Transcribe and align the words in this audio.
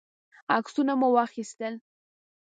عکسونه 0.57 0.93
مو 0.99 1.07
واخیستل. 1.15 1.73